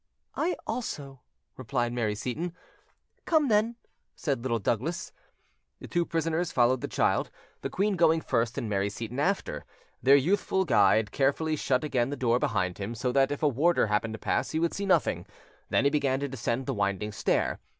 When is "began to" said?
15.91-16.27